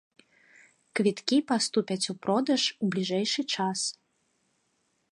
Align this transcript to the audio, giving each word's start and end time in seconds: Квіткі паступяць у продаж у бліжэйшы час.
Квіткі 0.99 1.37
паступяць 1.51 2.09
у 2.15 2.17
продаж 2.25 2.61
у 2.87 2.93
бліжэйшы 2.97 3.41
час. 3.59 3.79